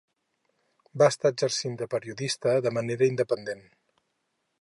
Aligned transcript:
Va 1.01 1.09
estar 1.13 1.31
exercint 1.35 1.75
de 1.81 1.87
periodista 1.91 2.55
de 2.67 2.73
manera 2.79 3.11
independent. 3.13 3.63